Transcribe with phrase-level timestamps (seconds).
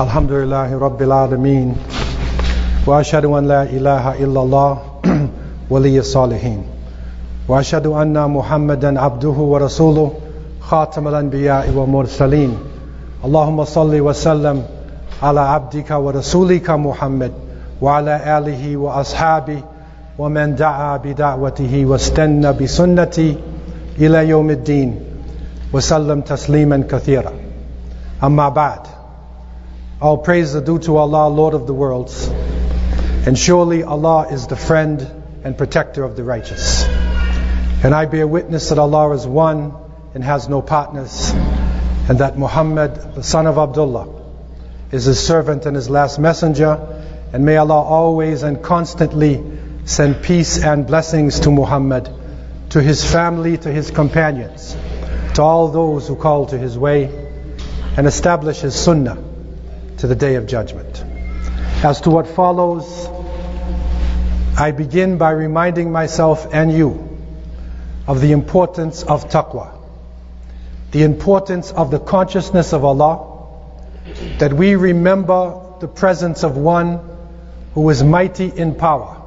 [0.00, 1.76] الحمد لله رب العالمين
[2.86, 4.78] وأشهد أن لا إله إلا الله
[5.70, 6.62] ولي الصالحين
[7.48, 10.10] وأشهد أن محمدا عبده ورسوله
[10.60, 12.58] خاتم الأنبياء والمرسلين
[13.24, 14.62] اللهم صل وسلم
[15.22, 17.32] على عبدك ورسولك محمد
[17.80, 19.60] وعلى آله وأصحابه
[20.18, 23.34] ومن دعا بدعوته واستنى بسنته
[23.98, 25.00] إلى يوم الدين
[25.72, 27.32] وسلم تسليما كثيرا
[28.24, 28.80] أما بعد
[29.98, 32.28] All praise is due to Allah, Lord of the worlds.
[33.26, 35.00] And surely Allah is the friend
[35.42, 36.84] and protector of the righteous.
[37.82, 39.74] And I bear witness that Allah is one
[40.12, 41.30] and has no partners,
[42.10, 44.22] and that Muhammad, the son of Abdullah,
[44.92, 46.74] is his servant and his last messenger.
[47.32, 49.42] And may Allah always and constantly
[49.86, 52.10] send peace and blessings to Muhammad,
[52.70, 54.76] to his family, to his companions,
[55.36, 57.04] to all those who call to his way,
[57.96, 59.25] and establish his sunnah
[59.98, 61.04] to the day of judgment.
[61.84, 63.08] As to what follows,
[64.58, 67.18] I begin by reminding myself and you
[68.06, 69.78] of the importance of taqwa,
[70.92, 73.48] the importance of the consciousness of Allah,
[74.38, 77.00] that we remember the presence of one
[77.74, 79.20] who is mighty in power,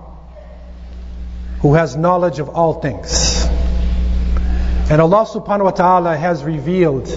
[1.62, 3.46] who has knowledge of all things.
[4.90, 7.08] And Allah subhanahu wa ta'ala has revealed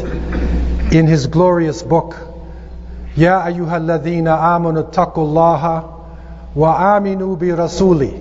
[0.93, 2.32] in His glorious book,
[3.18, 5.84] يا أيها الذين آمنوا اتقوا الله
[6.56, 8.12] وآمنوا برسولي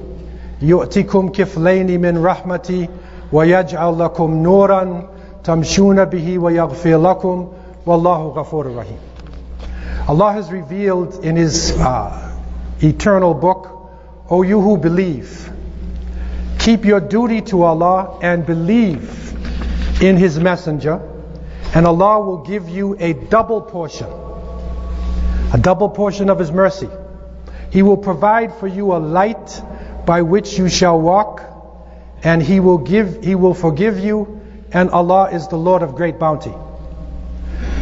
[0.63, 2.89] يؤتكم كفلين من رحمتي
[3.33, 5.03] ويجعل لكم نورا
[5.45, 7.49] تمشون به ويغفر لكم
[7.87, 8.99] والله غفور رحيم
[10.09, 12.33] Allah has revealed in His uh,
[12.81, 13.69] eternal book,
[14.31, 15.51] O you who believe,
[16.61, 19.03] keep your duty to Allah and believe
[20.01, 21.01] in His messenger,
[21.75, 24.07] and Allah will give you a double portion
[25.54, 26.90] a double portion of His mercy.
[27.72, 29.62] He will provide for you a light
[30.06, 31.42] by which you shall walk,
[32.24, 34.42] and He will give, He will forgive you,
[34.72, 36.54] and Allah is the Lord of great bounty.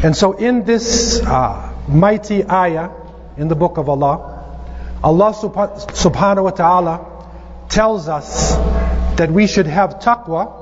[0.04, 2.92] And so, in this uh, mighty ayah
[3.38, 4.36] in the book of Allah,
[5.04, 7.06] Allah subhanahu wa ta'ala
[7.70, 8.56] tells us
[9.18, 10.56] that we should have taqwa,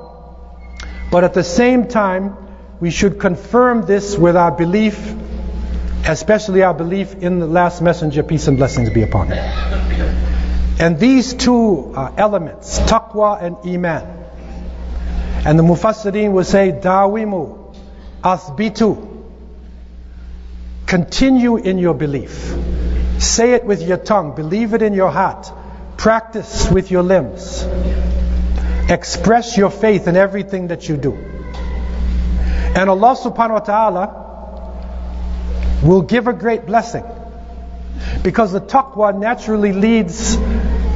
[1.10, 2.36] but at the same time,
[2.80, 5.14] we should confirm this with our belief
[6.08, 9.38] especially our belief in the last messenger, peace and blessings be upon him.
[10.80, 14.14] And these two uh, elements, taqwa and iman,
[15.44, 17.76] and the mufassirin will say, dawimu,
[18.22, 19.24] athbitu,
[20.86, 22.54] continue in your belief.
[23.18, 25.52] Say it with your tongue, believe it in your heart,
[25.98, 27.64] practice with your limbs,
[28.88, 31.12] express your faith in everything that you do.
[31.12, 34.27] And Allah subhanahu wa ta'ala
[35.82, 37.04] will give a great blessing.
[38.22, 40.36] Because the taqwa naturally leads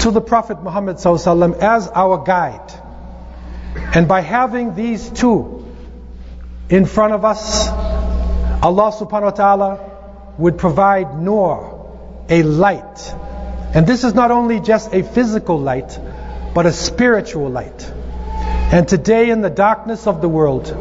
[0.01, 2.73] to the Prophet Muhammad as our guide.
[3.95, 5.65] And by having these two
[6.69, 9.91] in front of us, Allah subhanahu wa ta'ala
[10.39, 13.15] would provide nur, a light.
[13.75, 15.99] And this is not only just a physical light,
[16.55, 17.91] but a spiritual light.
[18.73, 20.75] And today in the darkness of the world,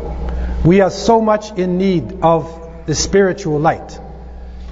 [0.66, 4.00] we are so much in need of the spiritual light.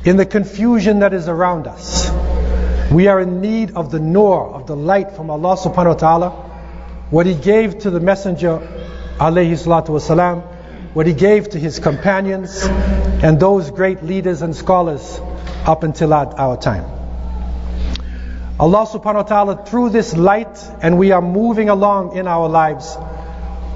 [0.05, 2.09] In the confusion that is around us,
[2.91, 6.29] we are in need of the nur, of the light from Allah subhanahu wa ta'ala.
[7.11, 8.59] What He gave to the Messenger,
[9.17, 10.41] alayhi salatu wasalam,
[10.93, 15.19] what He gave to His companions, and those great leaders and scholars
[15.65, 16.85] up until our, our time.
[18.59, 22.97] Allah subhanahu wa ta'ala, through this light, and we are moving along in our lives,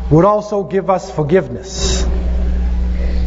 [0.10, 2.04] would also give us forgiveness.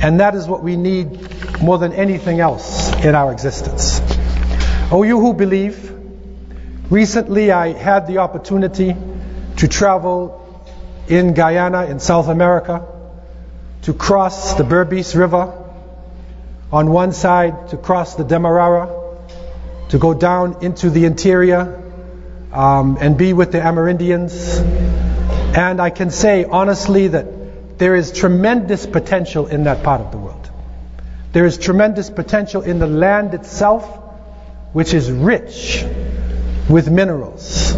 [0.03, 4.01] And that is what we need more than anything else in our existence.
[4.91, 5.91] Oh, you who believe,
[6.91, 8.95] recently I had the opportunity
[9.57, 10.43] to travel
[11.09, 12.87] in Guyana in South America,
[13.83, 15.63] to cross the Berbice River
[16.73, 18.89] on one side, to cross the Demerara,
[19.89, 21.83] to go down into the interior
[22.53, 24.61] um, and be with the Amerindians.
[25.57, 27.36] And I can say honestly that
[27.79, 30.51] there is tremendous potential in that part of the world.
[31.33, 33.85] There is tremendous potential in the land itself,
[34.73, 35.85] which is rich
[36.71, 37.75] with minerals.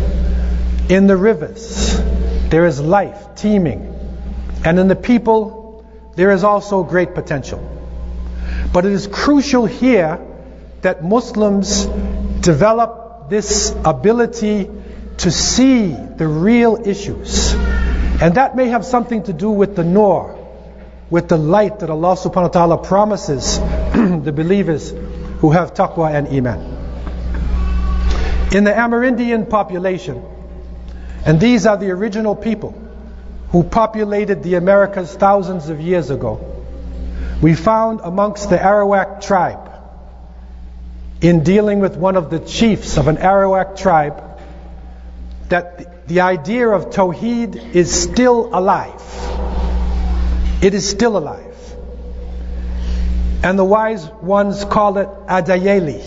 [0.88, 2.00] In the rivers,
[2.50, 3.94] there is life teeming.
[4.64, 5.84] And in the people,
[6.14, 7.60] there is also great potential.
[8.72, 10.20] But it is crucial here
[10.82, 11.86] that Muslims
[12.40, 14.70] develop this ability
[15.18, 17.54] to see the real issues
[18.20, 20.36] and that may have something to do with the nur,
[21.08, 23.58] with the light that Allah subhanahu wa ta'ala promises
[23.92, 24.90] the believers
[25.40, 26.58] who have taqwa and iman.
[28.52, 30.22] In the Amerindian population,
[31.24, 32.74] and these are the original people
[33.50, 36.40] who populated the Americas thousands of years ago,
[37.40, 39.70] we found amongst the Arawak tribe,
[41.20, 44.24] in dealing with one of the chiefs of an Arawak tribe,
[45.50, 49.02] that the idea of Tawheed is still alive.
[50.62, 51.44] It is still alive.
[53.44, 56.00] And the wise ones call it Adayeli.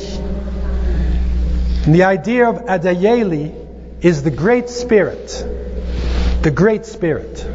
[1.85, 5.27] And the idea of Adayeli is the Great Spirit.
[6.41, 7.45] The Great Spirit.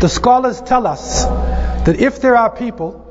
[0.00, 3.04] The scholars tell us that if there are people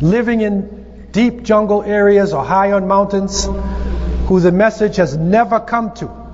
[0.00, 3.48] living in deep jungle areas or high on mountains
[4.26, 6.25] who the message has never come to,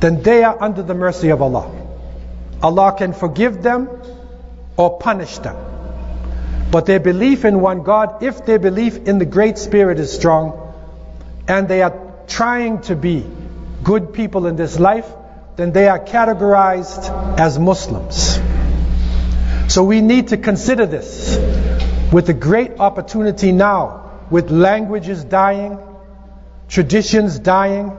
[0.00, 1.70] then they are under the mercy of Allah.
[2.62, 3.88] Allah can forgive them
[4.76, 5.56] or punish them.
[6.70, 10.74] But their belief in one God, if their belief in the Great Spirit is strong,
[11.46, 11.94] and they are
[12.26, 13.24] trying to be
[13.82, 15.06] good people in this life,
[15.56, 18.40] then they are categorized as Muslims.
[19.68, 21.36] So we need to consider this
[22.12, 25.78] with the great opportunity now, with languages dying,
[26.68, 27.98] traditions dying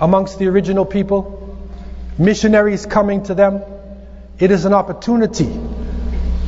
[0.00, 1.56] amongst the original people,
[2.18, 3.62] missionaries coming to them.
[4.38, 5.50] It is an opportunity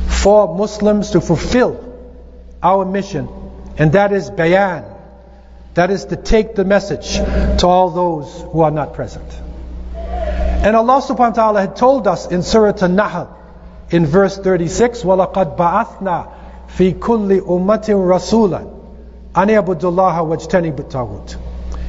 [0.07, 1.81] for Muslims to fulfill
[2.61, 3.29] our mission,
[3.77, 4.83] and that is bayan.
[5.75, 9.25] That is to take the message to all those who are not present.
[9.95, 13.37] And Allah subhanahu wa ta'ala had told us in Surah An-Nahl
[13.91, 16.31] in verse 36, وَلَقَدْ بَعَثْنَا
[16.69, 18.71] فِي كُلِّ أُمَّةٍ رَسُولًا
[19.35, 21.37] أَنْ يَعْبُدُوا اللَّهَ وَاجْتَنِبُوا الطَّاغُوتَ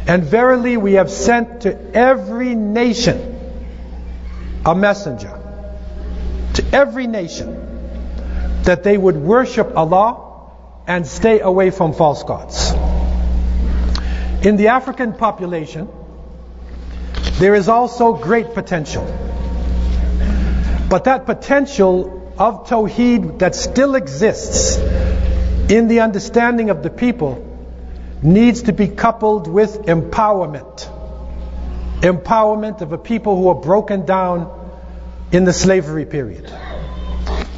[0.07, 3.39] and verily we have sent to every nation
[4.65, 5.37] a messenger.
[6.55, 10.49] To every nation that they would worship Allah
[10.87, 12.71] and stay away from false gods.
[14.45, 15.87] In the African population,
[17.39, 19.05] there is also great potential.
[20.89, 24.77] But that potential of Tawheed that still exists
[25.69, 27.50] in the understanding of the people
[28.23, 30.89] needs to be coupled with empowerment.
[32.01, 34.59] Empowerment of a people who are broken down
[35.31, 36.51] in the slavery period.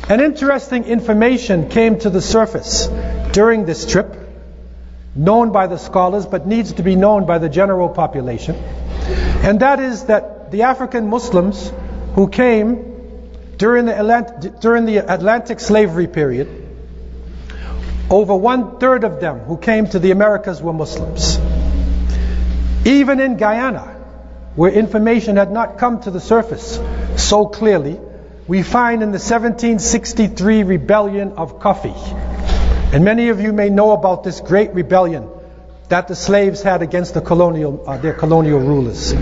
[0.09, 2.87] An interesting information came to the surface
[3.31, 4.15] during this trip,
[5.15, 8.55] known by the scholars but needs to be known by the general population.
[8.55, 11.71] And that is that the African Muslims
[12.15, 12.93] who came
[13.57, 16.62] during the, during the Atlantic slavery period,
[18.09, 21.37] over one third of them who came to the Americas were Muslims.
[22.85, 23.95] Even in Guyana,
[24.55, 26.79] where information had not come to the surface
[27.15, 27.99] so clearly,
[28.47, 31.95] we find in the 1763 rebellion of Kofi.
[32.93, 35.29] And many of you may know about this great rebellion
[35.89, 39.13] that the slaves had against the colonial, uh, their colonial rulers.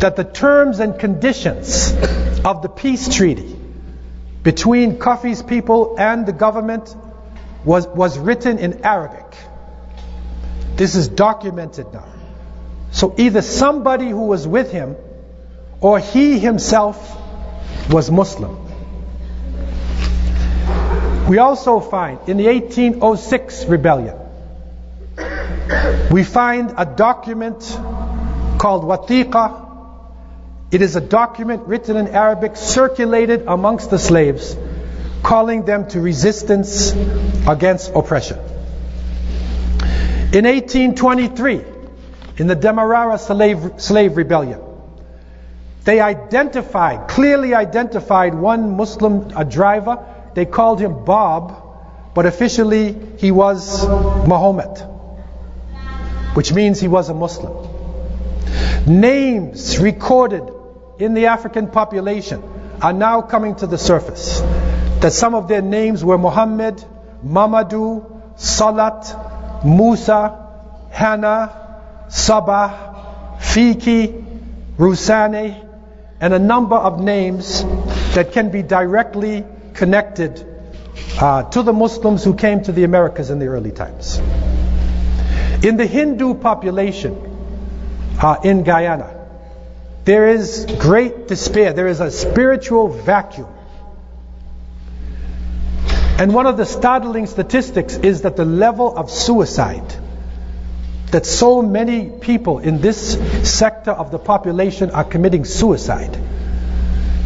[0.00, 1.92] That the terms and conditions
[2.44, 3.56] of the peace treaty
[4.42, 6.94] between Kofi's people and the government
[7.68, 9.26] was, was written in Arabic.
[10.76, 12.08] This is documented now.
[12.92, 14.96] So either somebody who was with him
[15.82, 16.96] or he himself
[17.90, 18.56] was Muslim.
[21.28, 24.16] We also find in the 1806 rebellion,
[26.10, 27.60] we find a document
[28.58, 29.66] called Watiqa.
[30.70, 34.56] It is a document written in Arabic, circulated amongst the slaves,
[35.22, 36.92] calling them to resistance
[37.46, 38.38] against oppression.
[40.30, 41.64] In 1823,
[42.36, 44.60] in the Demerara slave, slave rebellion,
[45.84, 50.04] they identified, clearly identified one Muslim a driver.
[50.34, 54.78] They called him Bob, but officially he was Muhammad,
[56.34, 57.66] which means he was a Muslim.
[58.86, 60.42] Names recorded
[60.98, 62.42] in the African population
[62.82, 64.42] are now coming to the surface.
[65.00, 66.84] That some of their names were Muhammad,
[67.24, 70.46] Mamadou, Salat, Musa,
[70.90, 74.24] Hannah, Sabah, Fiki,
[74.76, 75.64] Rusane,
[76.20, 77.64] and a number of names
[78.14, 80.44] that can be directly connected
[81.20, 84.18] uh, to the Muslims who came to the Americas in the early times.
[85.62, 87.14] In the Hindu population
[88.20, 89.26] uh, in Guyana,
[90.04, 91.72] there is great despair.
[91.72, 93.48] There is a spiritual vacuum.
[96.18, 99.94] And one of the startling statistics is that the level of suicide
[101.12, 103.16] that so many people in this
[103.48, 106.14] sector of the population are committing suicide.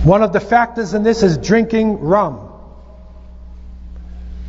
[0.05, 2.49] One of the factors in this is drinking rum.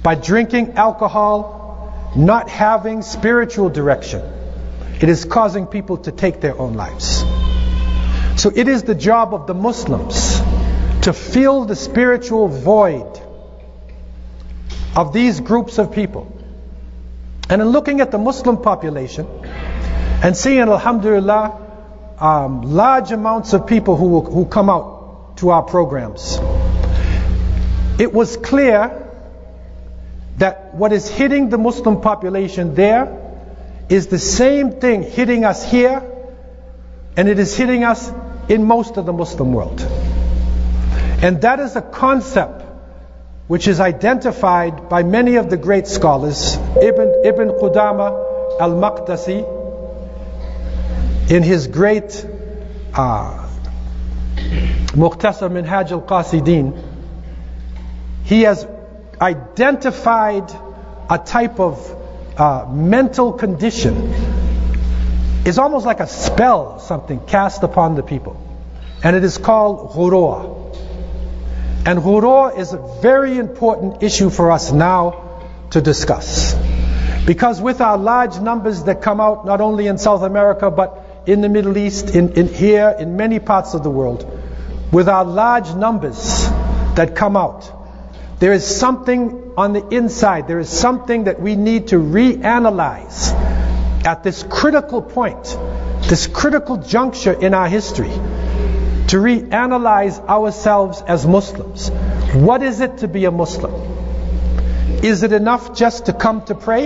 [0.04, 4.22] By drinking alcohol, not having spiritual direction.
[5.02, 7.24] It is causing people to take their own lives.
[8.36, 10.42] So it is the job of the Muslims
[11.04, 13.23] to fill the spiritual void
[14.96, 16.28] of these groups of people.
[17.50, 19.28] And in looking at the Muslim population
[20.24, 21.60] and seeing, alhamdulillah,
[22.20, 26.40] um, large amounts of people who, who come out to our programs,
[28.00, 29.00] it was clear
[30.38, 33.20] that what is hitting the Muslim population there
[33.90, 36.02] is the same thing hitting us here,
[37.18, 38.12] and it is hitting us
[38.50, 39.82] in most of the Muslim world.
[41.22, 42.63] And that is a concept
[43.48, 46.56] which is identified by many of the great scholars.
[46.56, 49.62] Ibn, Ibn Qudama al Maqdisi,
[51.30, 52.26] in his great
[52.94, 53.50] uh,
[54.94, 56.82] Muqtasar Minhaj al Qasidin,
[58.24, 58.66] he has
[59.20, 60.52] identified
[61.10, 62.00] a type of
[62.38, 64.14] uh, mental condition.
[65.46, 68.40] It's almost like a spell, something cast upon the people.
[69.04, 70.63] And it is called ghurur.
[71.86, 76.56] And ghurur is a very important issue for us now to discuss.
[77.26, 81.42] Because with our large numbers that come out, not only in South America, but in
[81.42, 84.26] the Middle East, in, in here, in many parts of the world,
[84.94, 86.48] with our large numbers
[86.96, 87.70] that come out,
[88.40, 93.34] there is something on the inside, there is something that we need to reanalyze
[94.06, 95.44] at this critical point,
[96.04, 98.12] this critical juncture in our history
[99.14, 101.90] to reanalyze ourselves as Muslims.
[102.34, 103.72] What is it to be a Muslim?
[105.04, 106.86] Is it enough just to come to pray?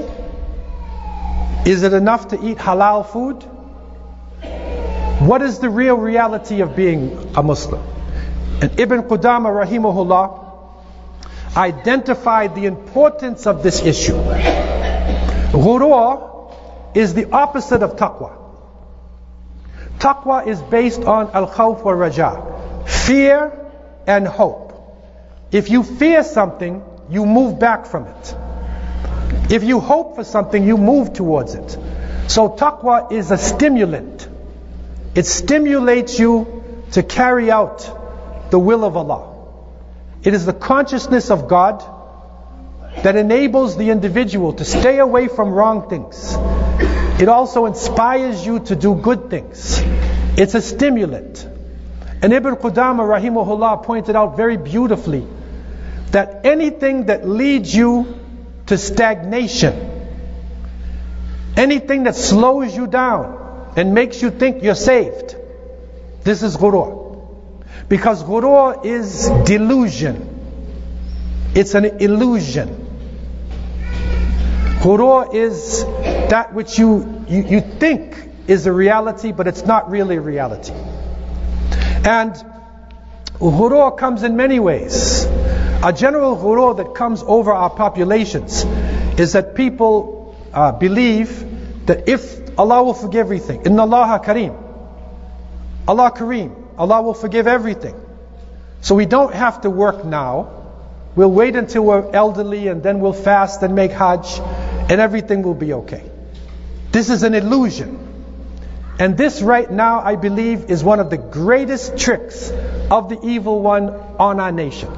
[1.65, 3.41] Is it enough to eat halal food?
[5.25, 7.81] What is the real reality of being a Muslim?
[8.61, 14.19] And Ibn Qudama rahimahullah identified the importance of this issue.
[15.53, 16.53] Ghurur
[16.93, 18.46] is the opposite of taqwa.
[19.99, 23.51] Taqwa is based on al khawf wa raja, fear
[24.05, 24.73] and hope.
[25.51, 28.35] If you fear something, you move back from it.
[29.49, 31.77] If you hope for something, you move towards it.
[32.27, 34.27] So taqwa is a stimulant.
[35.15, 39.35] It stimulates you to carry out the will of Allah.
[40.23, 41.83] It is the consciousness of God
[43.03, 46.35] that enables the individual to stay away from wrong things.
[47.19, 49.81] It also inspires you to do good things.
[50.37, 51.47] It's a stimulant.
[52.21, 55.25] And Ibn Qudama rahimahullah pointed out very beautifully
[56.11, 58.19] that anything that leads you
[58.67, 59.73] to stagnation,
[61.55, 65.35] anything that slows you down and makes you think you're saved,
[66.23, 67.05] this is ghurur.
[67.89, 70.35] Because ghurur is delusion.
[71.55, 72.96] It's an illusion.
[74.81, 75.83] Ghurur is
[76.29, 78.15] that which you, you, you think
[78.47, 80.73] is a reality, but it's not really a reality.
[82.05, 82.33] And
[83.39, 85.25] ghurur comes in many ways.
[85.83, 88.65] A general ghurur that comes over our populations
[89.19, 94.55] is that people uh, believe that if Allah will forgive everything, Inna Allah Kareem,
[95.87, 97.95] Allah Kareem, Allah will forgive everything.
[98.81, 100.56] So we don't have to work now.
[101.17, 105.55] We'll wait until we're elderly and then we'll fast and make Hajj and everything will
[105.55, 106.03] be okay.
[106.91, 108.03] This is an illusion.
[108.99, 112.51] And this right now, I believe, is one of the greatest tricks
[112.91, 114.91] of the evil one on our nation.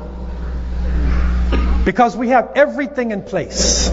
[1.85, 3.89] Because we have everything in place.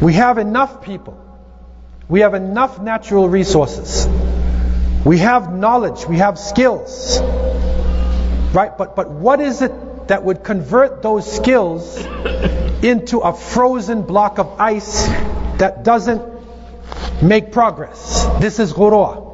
[0.00, 1.22] We have enough people.
[2.08, 4.08] We have enough natural resources.
[5.04, 6.06] We have knowledge.
[6.06, 7.20] We have skills.
[8.54, 8.72] Right?
[8.78, 11.96] But, but what is it that would convert those skills
[12.82, 15.06] into a frozen block of ice
[15.58, 16.22] that doesn't
[17.22, 18.26] make progress.
[18.40, 19.26] This is ghurur.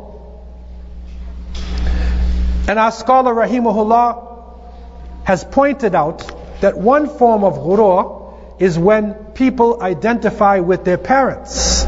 [2.67, 9.83] And our scholar Rahimahullah has pointed out that one form of ghurur is when people
[9.83, 11.87] identify with their parents.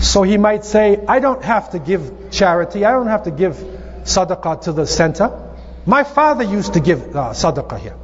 [0.00, 3.56] So he might say, I don't have to give charity, I don't have to give
[4.04, 5.47] sadaqah to the center.
[5.88, 7.96] My father used to give uh, sadaqah here.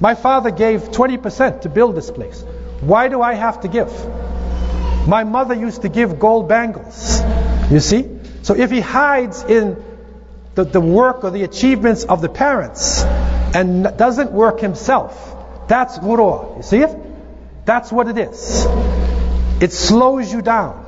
[0.00, 2.44] My father gave 20% to build this place.
[2.80, 3.90] Why do I have to give?
[5.08, 7.22] My mother used to give gold bangles.
[7.70, 8.06] You see?
[8.42, 9.82] So if he hides in
[10.54, 15.16] the, the work or the achievements of the parents and doesn't work himself,
[15.68, 16.58] that's ghurur.
[16.58, 16.94] You see it?
[17.64, 18.66] That's what it is.
[19.62, 20.84] It slows you down.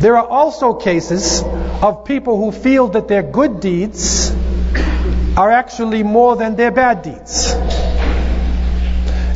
[0.00, 4.34] There are also cases of people who feel that their good deeds
[5.36, 7.52] are actually more than their bad deeds.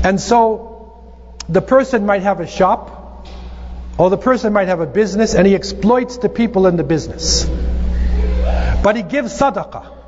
[0.02, 1.02] And so
[1.48, 3.26] the person might have a shop,
[3.98, 7.44] or the person might have a business, and he exploits the people in the business.
[8.82, 9.98] But he gives sadaqah.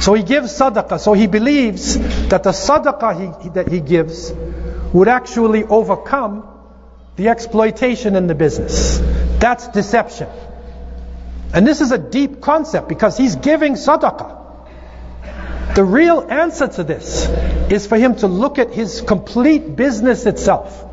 [0.00, 0.98] So he gives sadaqah.
[0.98, 4.32] So he believes that the sadaqah he, that he gives
[4.94, 6.48] would actually overcome
[7.16, 8.98] the exploitation in the business.
[9.40, 10.28] That's deception.
[11.52, 14.39] And this is a deep concept because he's giving sadaqah.
[15.74, 17.28] The real answer to this
[17.70, 20.84] is for him to look at his complete business itself,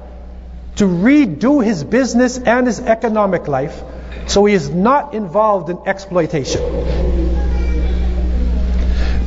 [0.75, 3.81] to redo his business and his economic life
[4.27, 6.61] so he is not involved in exploitation.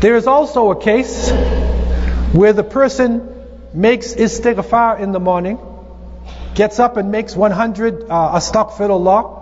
[0.01, 1.31] There is also a case
[2.33, 3.29] where the person
[3.73, 5.59] makes istighfar in the morning,
[6.55, 9.40] gets up and makes 100 uh, astaghfirullah,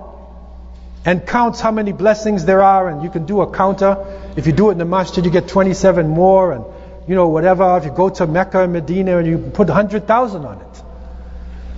[1.05, 3.97] and counts how many blessings there are, and you can do a counter.
[4.37, 6.65] If you do it in the masjid, you get 27 more, and
[7.07, 7.77] you know, whatever.
[7.79, 10.83] If you go to Mecca and Medina and you put 100,000 on it.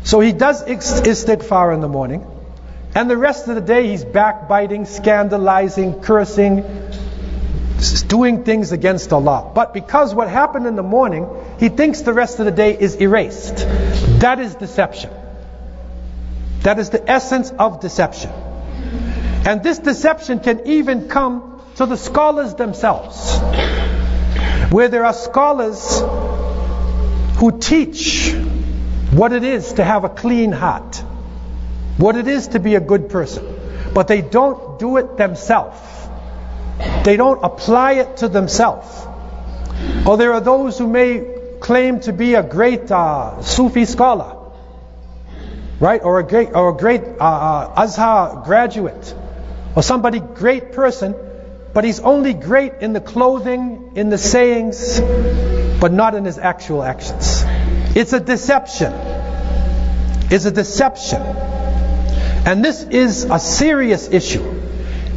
[0.02, 2.26] So he does istighfar in the morning,
[2.94, 6.64] and the rest of the day he's backbiting, scandalizing, cursing,
[8.08, 9.52] doing things against Allah.
[9.54, 12.96] But because what happened in the morning, he thinks the rest of the day is
[12.96, 13.58] erased.
[14.20, 15.10] That is deception.
[16.62, 18.30] That is the essence of deception.
[19.46, 23.38] And this deception can even come to the scholars themselves,
[24.70, 26.00] where there are scholars
[27.36, 28.34] who teach
[29.12, 31.02] what it is to have a clean heart,
[31.96, 33.44] what it is to be a good person,
[33.94, 35.80] but they don't do it themselves.
[37.04, 39.06] They don't apply it to themselves.
[40.06, 44.36] Or there are those who may claim to be a great uh, Sufi scholar,
[45.78, 46.02] right?
[46.02, 49.14] Or a great, or a great uh, uh, Azhar graduate,
[49.76, 51.14] or somebody great person,
[51.72, 55.00] but he's only great in the clothing, in the sayings,
[55.80, 57.44] but not in his actual actions.
[57.96, 58.92] It's a deception.
[60.30, 61.22] It's a deception.
[61.22, 64.44] And this is a serious issue.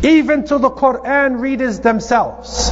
[0.04, 2.72] Even to the Quran readers themselves.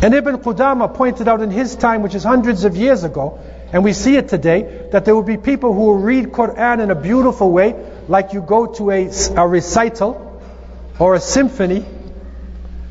[0.00, 3.40] And Ibn Qudama pointed out in his time, which is hundreds of years ago,
[3.72, 6.90] and we see it today, that there will be people who will read Quran in
[6.90, 7.74] a beautiful way,
[8.06, 10.27] like you go to a, a recital
[10.98, 11.84] or a symphony.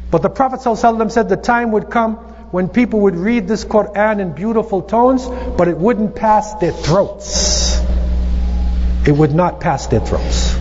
[0.09, 2.15] But the Prophet ﷺ said the time would come
[2.51, 7.81] when people would read this Quran in beautiful tones, but it wouldn't pass their throats.
[9.05, 10.55] It would not pass their throats.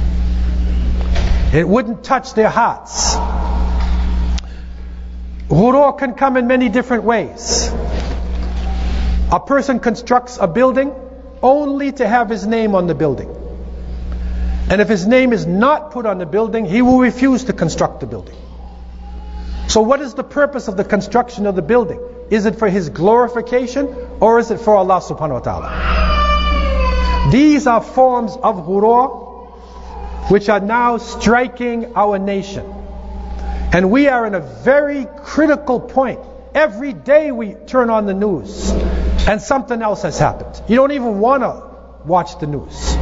[1.54, 3.14] It wouldn't touch their hearts.
[5.48, 7.70] Ghurur can come in many different ways.
[9.30, 10.92] A person constructs a building
[11.42, 13.45] only to have his name on the building.
[14.68, 18.00] And if his name is not put on the building, he will refuse to construct
[18.00, 18.36] the building.
[19.68, 22.00] So, what is the purpose of the construction of the building?
[22.30, 27.30] Is it for his glorification or is it for Allah subhanahu wa ta'ala?
[27.30, 29.24] These are forms of ghurur
[30.30, 32.64] which are now striking our nation.
[33.72, 36.20] And we are in a very critical point.
[36.54, 38.70] Every day we turn on the news
[39.28, 40.60] and something else has happened.
[40.68, 41.62] You don't even want to
[42.06, 42.96] watch the news.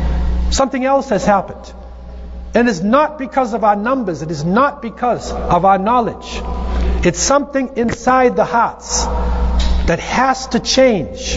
[0.55, 1.73] Something else has happened.
[2.55, 6.41] And it's not because of our numbers, it is not because of our knowledge.
[7.05, 9.05] It's something inside the hearts
[9.89, 11.37] that has to change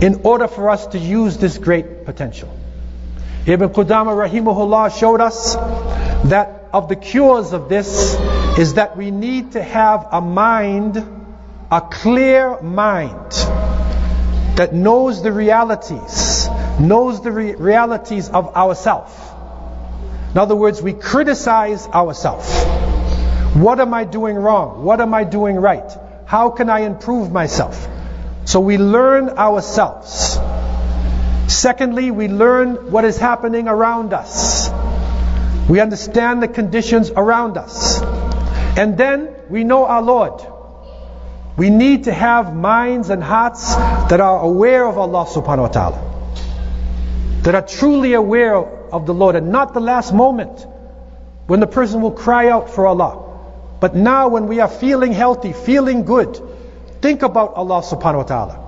[0.00, 2.56] in order for us to use this great potential.
[3.46, 5.56] Ibn Qudama rahimahullah showed us
[6.30, 8.14] that of the cures of this
[8.56, 11.04] is that we need to have a mind,
[11.72, 13.32] a clear mind
[14.56, 16.31] that knows the realities,
[16.80, 19.32] knows the re- realities of ourself.
[20.32, 22.48] In other words, we criticize ourselves.
[23.54, 24.82] What am I doing wrong?
[24.82, 25.90] What am I doing right?
[26.24, 27.86] How can I improve myself?
[28.46, 30.38] So we learn ourselves.
[31.48, 34.70] Secondly, we learn what is happening around us.
[35.68, 38.00] We understand the conditions around us.
[38.76, 40.40] And then we know our Lord.
[41.58, 46.11] We need to have minds and hearts that are aware of Allah subhanahu wa ta'ala.
[47.42, 50.66] That are truly aware of the Lord and not the last moment
[51.46, 53.30] when the person will cry out for Allah.
[53.80, 56.40] But now when we are feeling healthy, feeling good,
[57.00, 58.58] think about Allah subhanahu wa ta'ala.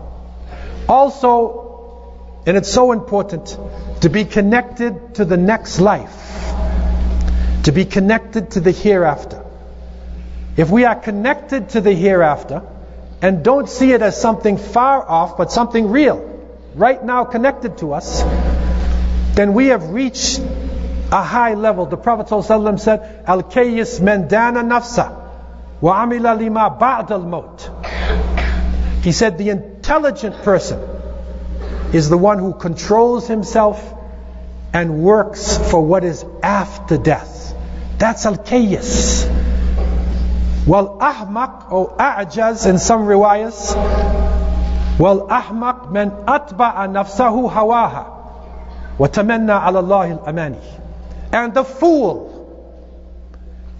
[0.88, 3.56] Also, and it's so important
[4.00, 6.18] to be connected to the next life,
[7.62, 9.44] to be connected to the hereafter.
[10.56, 12.62] If we are connected to the hereafter
[13.22, 16.18] and don't see it as something far off, but something real,
[16.74, 18.22] right now connected to us,
[19.34, 20.38] then we have reached
[21.10, 21.86] a high level.
[21.86, 25.22] The Prophet said, Al Kayyis Mendana Nafsa
[25.80, 27.22] wa amila lima ba'd al
[29.02, 30.78] He said, the intelligent person
[31.92, 33.92] is the one who controls himself
[34.72, 37.54] and works for what is after death.
[37.98, 39.30] That's al-kayyis.
[40.66, 43.74] Well, ahmaq or a'jaz in some riwayas.
[44.98, 48.23] Well, ahmaq man atba'a nafsahu hawaha
[48.98, 50.58] tamanna ala Allah al-amani.
[51.32, 52.32] And the fool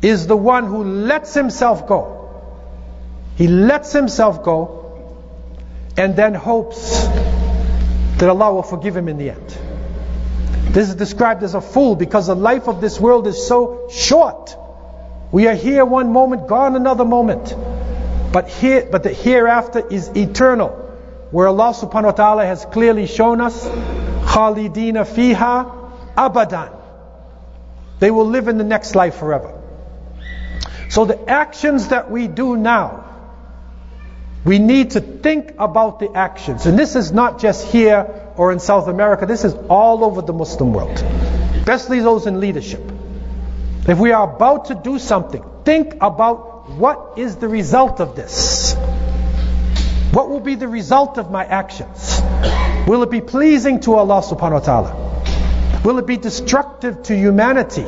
[0.03, 2.43] is the one who lets himself go.
[3.37, 4.81] He lets himself go
[5.97, 7.07] and then hopes
[8.19, 9.59] that Allah will forgive him in the end.
[10.75, 14.57] This is described as a fool because the life of this world is so short.
[15.31, 17.55] We are here one moment, gone another moment.
[18.33, 20.71] But here, but the hereafter is eternal,
[21.31, 23.65] where Allah subhanahu wa ta'ala has clearly shown us,
[24.25, 26.71] khalidina fiha abadan.
[28.01, 29.61] They will live in the next life forever.
[30.91, 33.05] So the actions that we do now,
[34.45, 36.67] we need to think about the actions.
[36.67, 40.33] And this is not just here or in South America, this is all over the
[40.33, 40.99] Muslim world,
[41.57, 42.83] especially those in leadership.
[43.89, 48.75] If we are about to do something, think about what is the result of this?
[50.13, 52.21] What will be the result of my actions?
[52.87, 55.83] Will it be pleasing to Allah subhanahu wa ta'ala?
[55.85, 57.87] Will it be destructive to humanity?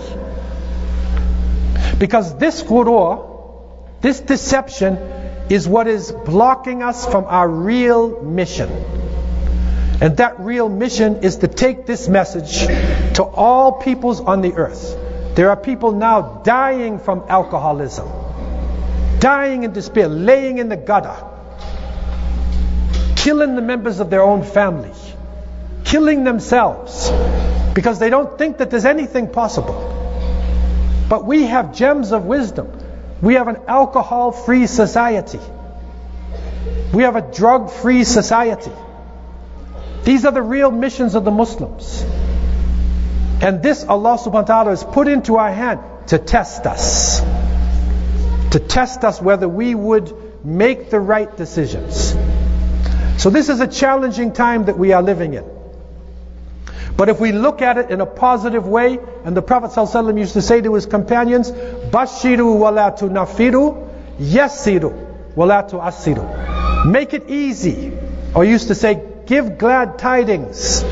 [1.99, 4.97] Because this ghurur, this deception,
[5.51, 8.71] is what is blocking us from our real mission.
[10.01, 12.67] And that real mission is to take this message
[13.17, 14.97] to all peoples on the earth.
[15.37, 18.09] There are people now dying from alcoholism,
[19.21, 21.17] dying in despair, laying in the gutter,
[23.27, 24.93] killing the members of their own family,
[25.85, 27.11] killing themselves
[27.75, 29.75] because they don't think that there's anything possible.
[31.09, 32.71] But we have gems of wisdom.
[33.21, 35.41] We have an alcohol free society.
[36.95, 38.71] We have a drug free society.
[40.05, 42.03] These are the real missions of the Muslims.
[43.43, 47.21] And this Allah subhanahu wa ta'ala has put into our hand to test us.
[48.53, 52.15] To test us whether we would make the right decisions.
[53.19, 55.45] So this is a challenging time that we are living in.
[56.97, 60.33] But if we look at it in a positive way, and the Prophet ﷺ used
[60.35, 66.87] to say to his companions, Bashiru wala nafiru, yasiru wala asiru.
[66.87, 67.93] Make it easy.
[68.35, 70.85] Or used to say, give glad tidings.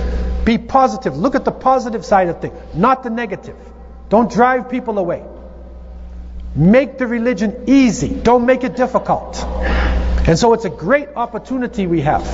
[0.44, 1.16] Be positive.
[1.16, 3.56] Look at the positive side of things, not the negative.
[4.10, 5.22] Don't drive people away.
[6.54, 8.08] Make the religion easy.
[8.08, 9.36] Don't make it difficult.
[10.26, 12.26] And so it's a great opportunity we have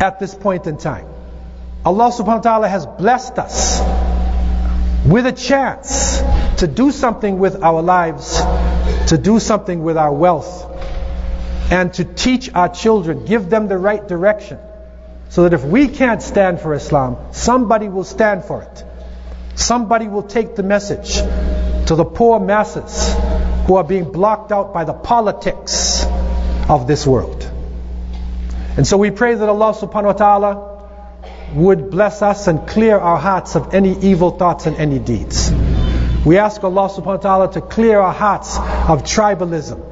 [0.00, 1.06] at this point in time.
[1.84, 3.80] Allah subhanahu wa ta'ala has blessed us
[5.06, 6.22] with a chance
[6.58, 8.40] to do something with our lives,
[9.08, 10.66] to do something with our wealth,
[11.70, 14.58] and to teach our children, give them the right direction.
[15.28, 18.84] So that if we can't stand for Islam, somebody will stand for it.
[19.54, 21.16] Somebody will take the message
[21.88, 23.14] to the poor masses
[23.66, 25.87] who are being blocked out by the politics
[26.68, 27.50] of this world.
[28.76, 30.78] And so we pray that Allah subhanahu wa ta'ala
[31.54, 35.50] would bless us and clear our hearts of any evil thoughts and any deeds.
[36.24, 39.82] We ask Allah subhanahu wa ta'ala to clear our hearts of tribalism,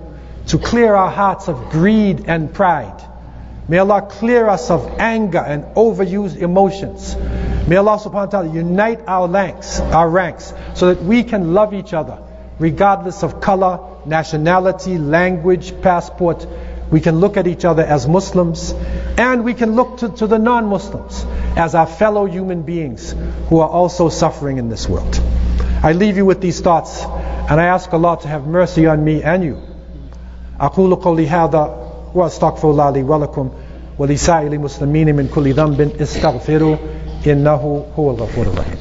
[0.49, 3.03] to clear our hearts of greed and pride.
[3.69, 7.17] May Allah clear us of anger and overused emotions.
[7.67, 11.75] May Allah subhanahu wa ta'ala unite our ranks, our ranks so that we can love
[11.75, 12.23] each other
[12.59, 16.47] regardless of color, nationality, language, passport.
[16.92, 18.74] We can look at each other as Muslims
[19.18, 23.16] and we can look to, to the non-Muslims as our fellow human beings
[23.50, 25.20] who are also suffering in this world.
[25.84, 29.24] I leave you with these thoughts and I ask Allah to have mercy on me
[29.24, 29.58] and you.
[30.60, 31.78] أقول قولي هذا
[32.16, 33.50] وأستغفر الله لي ولكم
[34.00, 36.76] ولسائر المسلمين من كل ذنب استغفروا
[37.28, 38.78] إنه هو الغفور الرحيم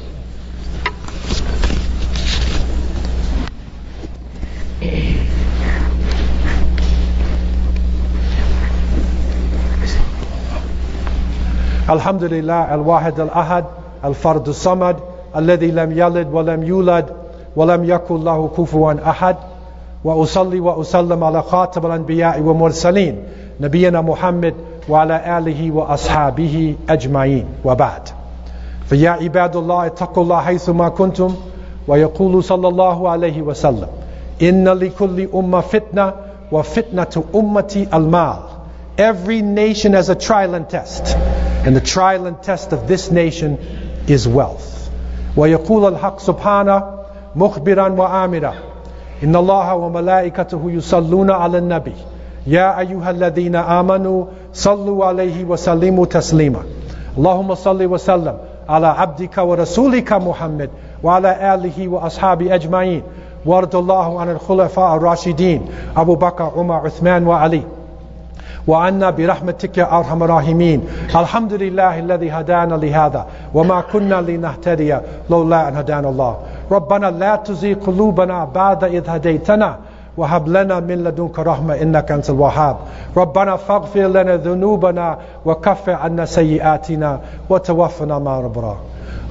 [11.90, 13.64] الحمد لله الواحد الأحد
[14.04, 14.96] الفرد الصمد
[15.36, 17.06] الذي لم يلد ولم يولد
[17.56, 19.36] ولم يكن له كفوا أحد
[20.04, 23.22] وأصلي وأسلم على خاتم الأنبياء والمرسلين
[23.60, 24.54] نبينا محمد
[24.88, 28.02] وعلى آله وأصحابه أجمعين وبعد
[28.86, 31.34] فيا عباد الله اتقوا الله حيثما كنتم
[31.88, 33.88] ويقول صلى الله عليه وسلم
[34.42, 36.12] إن لكل أمة فتنة
[36.52, 38.36] وفتنة أمتي المال
[38.98, 41.14] Every nation has a trial and test.
[41.65, 43.57] And the trial and test of this nation
[44.07, 44.89] is wealth.
[45.37, 46.83] ويقول الحق سبحانه
[47.35, 48.53] مخبرا وآمرا
[49.23, 51.93] إن الله وملائكته يصلون على النبي
[52.47, 56.59] يا أيها الذين آمنوا صلوا عليه وسلموا تسليما
[57.17, 58.37] اللهم صل وسلم
[58.69, 60.69] على عبدك ورسولك محمد
[61.03, 63.03] وعلى آله وأصحابه أجمعين
[63.45, 65.65] وارض الله عن الخلفاء الراشدين
[65.97, 67.63] أبو بكر عمر عثمان وعلي
[68.66, 70.84] وعنا برحمتك يا أرحم الراحمين.
[71.16, 74.96] الحمد لله الذي هدانا لهذا وما كنا لنهتدي
[75.30, 76.36] لولا أن هدانا الله.
[76.70, 79.76] ربنا لا تزغ قلوبنا بعد إذ هديتنا
[80.16, 82.76] وهب لنا من لدنك رحمة إنك أنت الوهاب.
[83.16, 87.20] ربنا فاغفر لنا ذنوبنا وكفر عنا سيئاتنا
[87.50, 88.76] وتوفنا مع الأبرار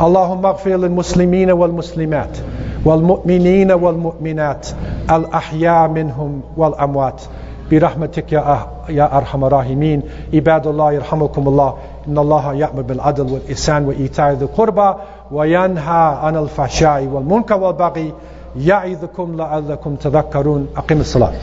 [0.01, 2.37] اللهم اغفر للمسلمين والمسلمات
[2.85, 4.67] والمؤمنين والمؤمنات
[5.11, 7.21] الأحياء منهم والأموات.
[7.71, 10.01] برحمتك يا يا أرحم الراحمين.
[10.33, 11.73] عباد الله يرحمكم الله
[12.07, 14.93] إن الله يأمر بالعدل والإحسان وإيتاء ذي القربى
[15.31, 18.13] وينهى عن الفحشاء والمنكر والبغي.
[18.57, 20.67] يعظكم لعلكم تذكرون.
[20.77, 21.33] أقم الصلاة.